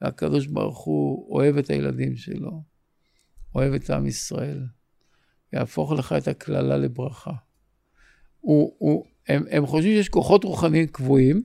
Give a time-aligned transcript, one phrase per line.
[0.00, 2.62] והקדוש ברוך הוא אוהב את הילדים שלו,
[3.54, 4.66] אוהב את עם ישראל,
[5.52, 7.32] יהפוך לך את הקללה לברכה.
[8.40, 11.42] הוא, הוא, הם, הם חושבים שיש כוחות רוחניים קבועים,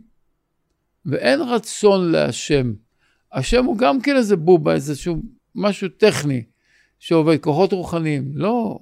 [1.05, 2.73] ואין רצון להשם.
[3.31, 5.21] השם הוא גם כן איזה בובה, איזשהו
[5.55, 6.43] משהו טכני
[6.99, 8.31] שעובד, כוחות רוחניים.
[8.35, 8.79] לא,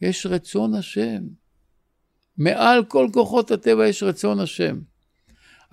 [0.00, 1.22] יש רצון השם.
[2.36, 4.80] מעל כל כוחות הטבע יש רצון השם.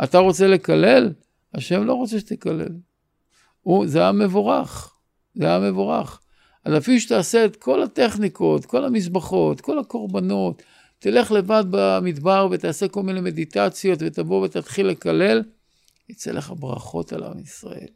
[0.03, 1.13] אתה רוצה לקלל?
[1.53, 2.75] השם לא רוצה שתקלל.
[3.65, 4.93] הוא, זה היה מבורך,
[5.33, 6.19] זה היה מבורך.
[6.65, 10.63] אז אפילו שתעשה את כל הטכניקות, כל המזבחות, כל הקורבנות,
[10.99, 15.43] תלך לבד במדבר ותעשה כל מיני מדיטציות ותבוא ותתחיל לקלל,
[16.09, 17.87] יצא לך ברכות על עם ישראל.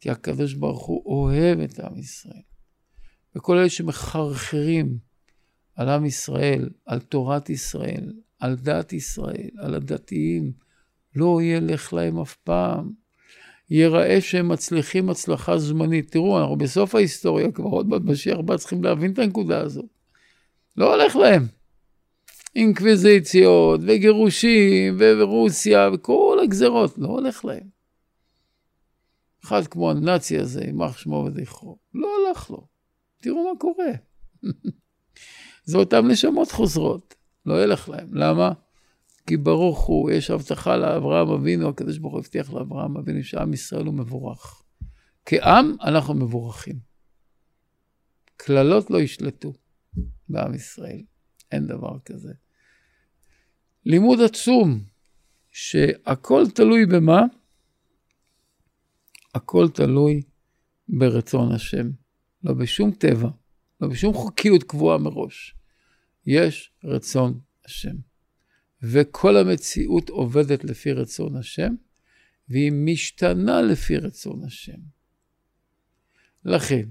[0.00, 2.42] כי הקדוש ברוך הוא אוהב את עם ישראל.
[3.36, 4.98] וכל אלה שמחרחרים
[5.74, 10.52] על עם ישראל, על תורת ישראל, על דת ישראל, על הדתיים,
[11.14, 12.99] לא ילך להם אף פעם.
[13.70, 16.12] ייראה שהם מצליחים הצלחה זמנית.
[16.12, 19.84] תראו, אנחנו בסוף ההיסטוריה, כבר עוד מעט משיח בא, צריכים להבין את הנקודה הזאת.
[20.76, 21.46] לא הולך להם.
[22.56, 27.80] אינקוויזיציות, וגירושים, ורוסיה, וכל הגזרות, לא הולך להם.
[29.44, 32.66] אחד כמו הנאצי הזה, יימח שמו וזכרו, לא הלך לו.
[33.22, 33.92] תראו מה קורה.
[35.64, 37.14] זה אותן נשמות חוזרות,
[37.46, 38.08] לא ילך להם.
[38.12, 38.52] למה?
[39.30, 43.86] כי ברוך הוא, יש הבטחה לאברהם אבינו, הקדוש ברוך הוא הבטיח לאברהם אבינו שעם ישראל
[43.86, 44.62] הוא מבורך.
[45.26, 46.78] כעם אנחנו מבורכים.
[48.36, 49.52] קללות לא ישלטו
[50.28, 51.02] בעם ישראל,
[51.52, 52.32] אין דבר כזה.
[53.86, 54.84] לימוד עצום,
[55.50, 57.22] שהכל תלוי במה?
[59.34, 60.22] הכל תלוי
[60.88, 61.90] ברצון השם,
[62.44, 63.28] לא בשום טבע,
[63.80, 65.54] לא בשום חוקיות קבועה מראש.
[66.26, 68.09] יש רצון השם.
[68.82, 71.74] וכל המציאות עובדת לפי רצון השם,
[72.48, 74.78] והיא משתנה לפי רצון השם.
[76.44, 76.88] לכן,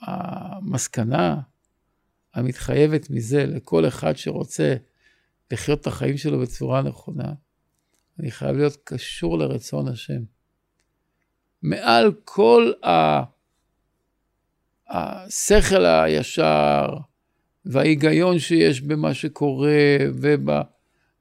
[0.00, 1.40] המסקנה
[2.34, 4.76] המתחייבת מזה לכל אחד שרוצה
[5.50, 7.32] לחיות את החיים שלו בצורה נכונה,
[8.18, 10.22] אני חייב להיות קשור לרצון השם.
[11.62, 12.72] מעל כל
[14.88, 16.88] השכל הישר,
[17.66, 20.50] וההיגיון שיש במה שקורה, וב...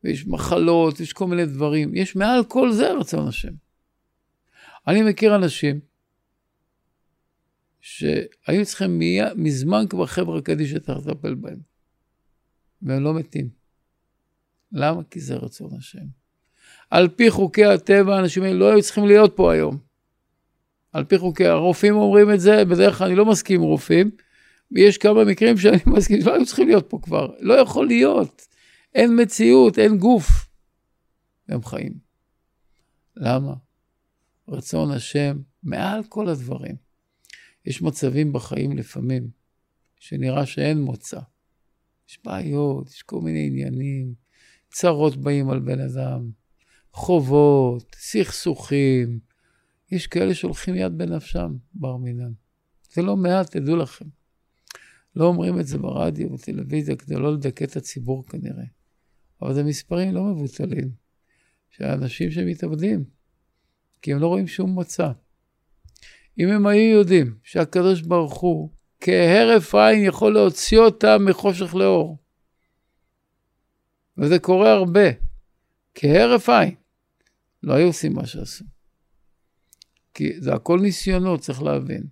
[0.03, 1.95] ויש מחלות, יש כל מיני דברים.
[1.95, 3.53] יש מעל כל זה רצון השם.
[4.87, 5.79] אני מכיר אנשים
[7.81, 8.99] שהיו צריכים
[9.35, 11.59] מזמן כבר חבר'ה קדישא צריך לטפל בהם,
[12.81, 13.49] והם לא מתים.
[14.71, 15.03] למה?
[15.03, 16.05] כי זה רצון השם.
[16.89, 19.77] על פי חוקי הטבע, האנשים האלה לא היו צריכים להיות פה היום.
[20.91, 24.11] על פי חוקי, הרופאים אומרים את זה, בדרך כלל אני לא מסכים עם רופאים,
[24.71, 28.47] ויש כמה מקרים שאני מסכים, לא היו צריכים להיות פה כבר, לא יכול להיות.
[28.95, 30.49] אין מציאות, אין גוף.
[31.49, 31.93] הם חיים.
[33.15, 33.53] למה?
[34.47, 36.75] רצון השם מעל כל הדברים.
[37.65, 39.29] יש מצבים בחיים לפעמים
[39.99, 41.19] שנראה שאין מוצא.
[42.09, 44.13] יש בעיות, יש כל מיני עניינים,
[44.71, 46.31] צרות באים על בן אדם,
[46.91, 49.19] חובות, סכסוכים.
[49.91, 52.31] יש כאלה שהולכים יד בנפשם, בר מינן.
[52.93, 54.05] זה לא מעט, תדעו לכם.
[55.15, 58.65] לא אומרים את זה ברדיו, בטלוויזיה, כדי לא לדכא את הציבור כנראה.
[59.41, 60.91] אבל זה מספרים לא מבוטלים,
[61.69, 63.03] של אנשים שמתאבדים,
[64.01, 65.11] כי הם לא רואים שום מוצא.
[66.39, 68.69] אם הם היו יודעים שהקדוש ברוך הוא
[69.01, 72.17] כהרף עין יכול להוציא אותם מחושך לאור,
[74.17, 75.09] וזה קורה הרבה,
[75.95, 76.75] כהרף עין,
[77.63, 78.65] לא היו עושים מה שעשו.
[80.13, 82.03] כי זה הכל ניסיונות, צריך להבין.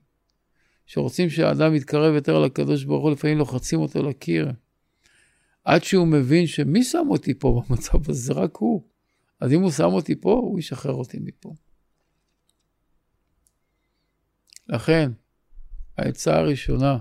[0.94, 4.52] שרוצים שהאדם יתקרב יותר לקדוש ברוך הוא, לפעמים לוחצים אותו לקיר.
[5.64, 8.22] עד שהוא מבין שמי שם אותי פה במצב הזה?
[8.22, 8.88] זה רק הוא.
[9.40, 11.54] אז אם הוא שם אותי פה, הוא ישחרר אותי מפה.
[14.68, 15.12] לכן,
[15.98, 16.98] העצה הראשונה,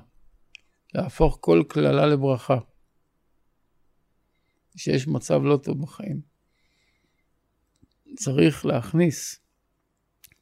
[0.94, 2.58] להפוך כל קללה לברכה.
[4.76, 6.20] שיש מצב לא טוב בחיים.
[8.16, 9.40] צריך להכניס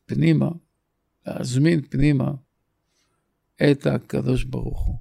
[0.06, 0.49] פנימה,
[1.26, 2.31] להזמין פנימה
[3.62, 4.99] את הקדוש ברוך הוא.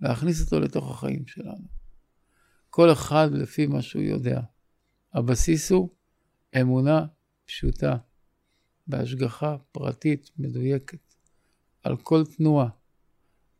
[0.00, 1.66] להכניס אותו לתוך החיים שלנו.
[2.70, 4.40] כל אחד לפי מה שהוא יודע.
[5.14, 5.88] הבסיס הוא
[6.60, 7.06] אמונה
[7.46, 7.96] פשוטה,
[8.86, 11.14] בהשגחה פרטית מדויקת,
[11.82, 12.68] על כל תנועה,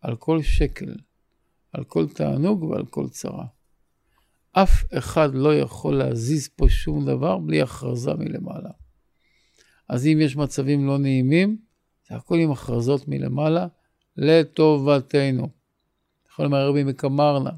[0.00, 0.96] על כל שקל,
[1.72, 3.46] על כל תענוג ועל כל צרה.
[4.52, 8.70] אף אחד לא יכול להזיז פה שום דבר בלי הכרזה מלמעלה.
[9.88, 11.58] אז אם יש מצבים לא נעימים,
[12.08, 13.66] זה הכל עם הכרזות מלמעלה
[14.16, 15.48] לטובתנו.
[16.30, 17.50] יכול לומר רבי מקמרנה,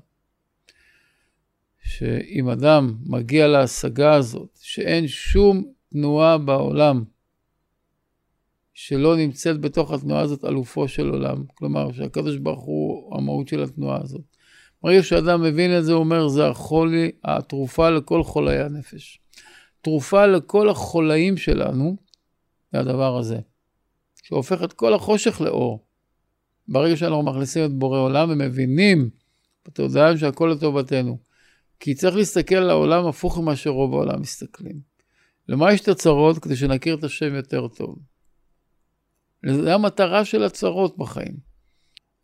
[1.83, 7.05] שאם אדם מגיע להשגה הזאת, שאין שום תנועה בעולם
[8.75, 11.45] שלא נמצאת בתוך התנועה הזאת אלופו של עולם.
[11.55, 14.25] כלומר, שהקדוש ברוך הוא המהות של התנועה הזאת.
[14.83, 19.21] ברגע שאדם מבין את זה, הוא אומר, זה החולי, התרופה לכל חולי הנפש.
[19.81, 21.97] תרופה לכל החולאים שלנו,
[22.73, 23.39] זה הדבר הזה,
[24.27, 25.87] שהופך את כל החושך לאור.
[26.69, 29.11] ברגע שאנחנו מכניסים את בורא עולם ומבינים
[29.67, 31.19] בתודעה שהכל לטובתנו.
[31.81, 34.81] כי צריך להסתכל על העולם הפוך ממה שרוב העולם מסתכלים.
[35.49, 36.39] למה יש את הצרות?
[36.39, 37.99] כדי שנכיר את השם יותר טוב.
[39.47, 41.37] זו המטרה של הצרות בחיים.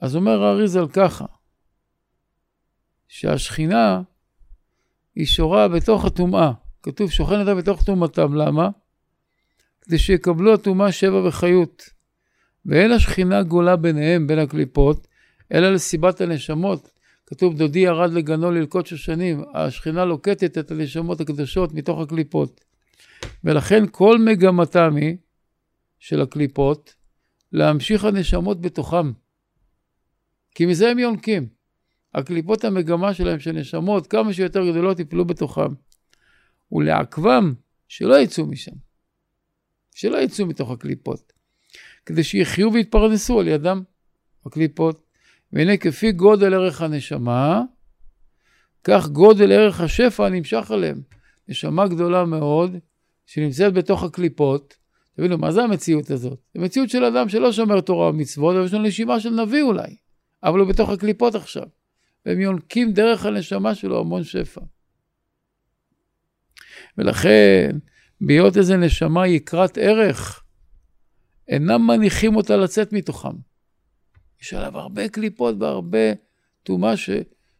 [0.01, 1.25] אז אומר האריזל ככה,
[3.09, 4.03] שהשכינה
[5.15, 6.53] היא שורה בתוך הטומאה.
[6.83, 8.69] כתוב שוכנת בתוך טומאתם, למה?
[9.83, 11.83] כדי שיקבלו הטומאה שבע וחיות.
[12.67, 15.07] ואין השכינה גולה ביניהם, בין הקליפות,
[15.53, 16.91] אלא לסיבת הנשמות.
[17.27, 19.43] כתוב, דודי ירד לגנו ללקוט שושנים.
[19.55, 22.61] השכינה לוקטת את הנשמות הקדושות מתוך הקליפות.
[23.45, 25.17] ולכן כל מגמתם היא,
[25.99, 26.95] של הקליפות,
[27.53, 29.13] להמשיך הנשמות בתוכם.
[30.55, 31.49] כי מזה הם יונקים.
[32.15, 35.75] הקליפות המגמה שלהם של נשמות, כמה שיותר גדולות, יפלו בתוכם.
[36.73, 37.53] ולעכבם,
[37.89, 38.92] שלא יצאו משם.
[39.95, 41.33] שלא יצאו מתוך הקליפות.
[42.07, 43.83] כדי שיחיו ויתפרנסו על ידם
[44.47, 45.07] הקליפות.
[45.53, 47.63] והנה כפי גודל ערך הנשמה,
[48.85, 51.01] כך גודל ערך השפע הנמשך עליהם.
[51.49, 52.77] נשמה גדולה מאוד,
[53.27, 54.77] שנמצאת בתוך הקליפות.
[55.17, 56.39] תבינו, מה זה המציאות הזאת?
[56.55, 59.97] זו מציאות של אדם שלא שומר תורה ומצוות, אבל יש לו נשימה של נביא אולי,
[60.43, 61.67] אבל הוא בתוך הקליפות עכשיו.
[62.27, 64.61] והם יונקים דרך הנשמה שלו המון שפע.
[66.99, 67.71] ולכן,
[68.27, 70.45] בהיות איזה נשמה יקרת ערך,
[71.49, 73.37] אינם מניחים אותה לצאת מתוכם.
[74.43, 76.13] יש עליו הרבה קליפות והרבה
[76.63, 77.11] טומאה ש...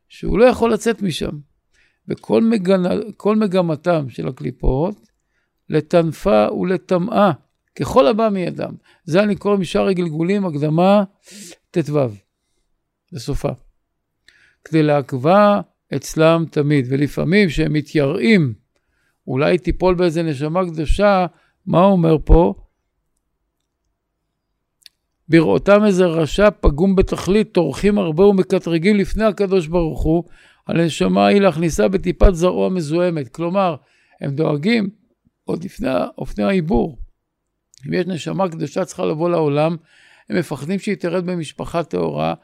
[0.09, 1.39] שהוא לא יכול לצאת משם.
[2.09, 2.83] וכל מגנ...
[3.37, 5.11] מגמתם של הקליפות,
[5.69, 7.33] לטנפה ולטמאה,
[7.75, 8.75] ככל הבא מידם.
[9.05, 11.05] זה אני קורא משאר הגלגולים, הקדמה
[11.71, 11.99] ט"ו,
[13.13, 13.53] לסופה.
[14.65, 15.61] כדי לעכבה
[15.97, 18.62] אצלם תמיד, ולפעמים כשהם מתייראים,
[19.27, 21.27] אולי תיפול באיזה נשמה קדושה,
[21.67, 22.55] מה אומר פה?
[25.29, 30.25] בראותם איזה רשע פגום בתכלית, טורחים הרבה ומקטרגים לפני הקדוש ברוך הוא,
[30.67, 33.29] על הנשמה היא להכניסה בטיפת זרעו המזוהמת.
[33.29, 33.77] כלומר,
[34.21, 34.91] הם דואגים
[35.45, 35.89] עוד לפני,
[36.23, 36.99] לפני העיבור.
[37.87, 39.77] אם יש נשמה קדושה צריכה לבוא לעולם,
[40.29, 42.35] הם מפחדים שהיא תרד במשפחה טהורה,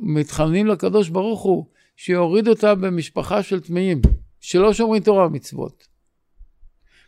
[0.00, 1.66] מתחננים לקדוש ברוך הוא
[1.96, 4.00] שיוריד אותה במשפחה של טמאים,
[4.40, 5.91] שלא שומרים תורה ומצוות.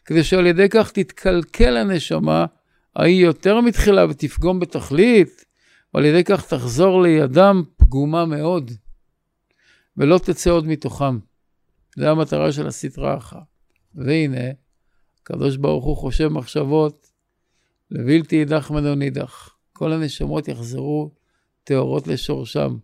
[0.04, 2.46] כדי שעל ידי כך תתקלקל הנשמה
[2.96, 5.44] ההיא יותר מתחילה ותפגום בתכלית,
[5.94, 8.70] ועל ידי כך תחזור לידם פגומה מאוד,
[9.96, 11.18] ולא תצא עוד מתוכם.
[11.96, 13.38] זו המטרה של הסטרה אחת.
[13.94, 14.50] והנה,
[15.22, 17.10] הקדוש ברוך הוא חושב מחשבות
[17.90, 19.56] לבלתי יידח ממנו נידח.
[19.72, 21.10] כל הנשמות יחזרו
[21.64, 22.76] טהורות לשורשם.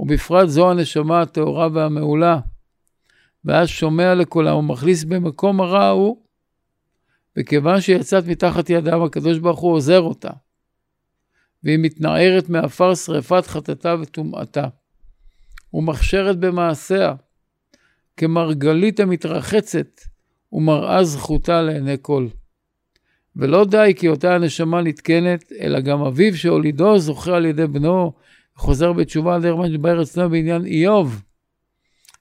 [0.00, 2.40] ובפרט זו הנשמה הטהורה והמעולה.
[3.44, 6.16] ואז שומע לקולה ומכניס במקום הרע ההוא
[7.38, 10.30] וכיוון שיצאת מתחת ידם, הקדוש ברוך הוא עוזר אותה.
[11.62, 14.64] והיא מתנערת מעפר שרפת חטאתה וטומאתה.
[15.74, 17.14] ומכשרת במעשיה,
[18.16, 20.00] כמרגלית המתרחצת,
[20.52, 22.28] ומראה זכותה לעיני כל.
[23.36, 28.12] ולא די כי אותה הנשמה נתקנת, אלא גם אביו שהולידו זוכה על ידי בנו,
[28.56, 31.22] וחוזר בתשובה על דרך בארץ נוע בעניין איוב,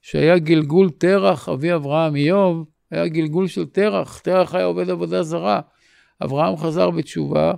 [0.02, 5.62] שהיה גלגול תרח, אבי אברהם איוב, היה גלגול של תרח, תרח היה עובד עבודה זרה.
[6.24, 7.54] אברהם חזר בתשובה,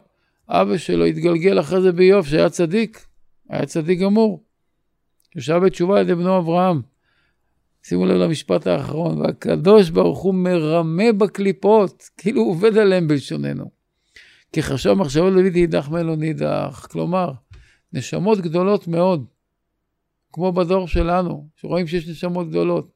[0.50, 3.05] אבא שלו התגלגל אחרי זה באיוב, שהיה צדיק,
[3.50, 4.43] היה צדיק גמור.
[5.36, 6.81] ישב בתשובה על ידי בנו אברהם.
[7.83, 13.69] שימו לב למשפט האחרון, והקדוש ברוך הוא מרמה בקליפות, כאילו הוא עובד עליהם בלשוננו.
[14.53, 16.88] כי חשב מחשבות דוד יידח ממנו נידח.
[16.91, 17.31] כלומר,
[17.93, 19.25] נשמות גדולות מאוד,
[20.33, 22.91] כמו בדור שלנו, שרואים שיש נשמות גדולות.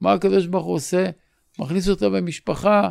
[0.00, 1.10] מה הקדוש ברוך הוא עושה?
[1.58, 2.90] מכניס אותה במשפחה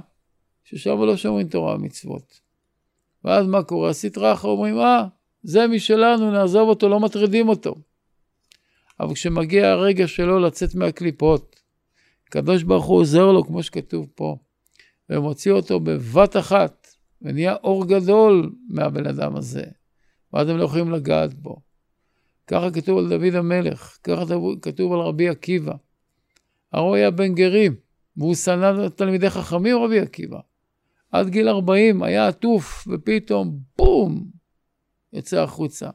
[0.63, 2.39] ששם לא שומרים תורה ומצוות.
[3.23, 3.89] ואז מה קורה?
[3.89, 5.03] הסטרא אחר אומרים, אה,
[5.43, 7.75] זה משלנו, נעזוב אותו, לא מטרידים אותו.
[8.99, 11.59] אבל כשמגיע הרגע שלו לצאת מהקליפות,
[12.27, 14.37] הקדוש ברוך הוא עוזר לו, כמו שכתוב פה,
[15.09, 16.87] ומוציא אותו בבת אחת,
[17.21, 19.63] ונהיה אור גדול מהבן אדם הזה,
[20.33, 21.61] ואז הם לא יכולים לגעת בו.
[22.47, 24.23] ככה כתוב על דוד המלך, ככה
[24.61, 25.73] כתוב על רבי עקיבא.
[26.73, 27.75] הרי הוא היה בן גרים,
[28.17, 30.39] והוא שנא תלמידי חכמים, רבי עקיבא.
[31.11, 34.25] עד גיל 40 היה עטוף, ופתאום בום,
[35.13, 35.89] יוצא החוצה.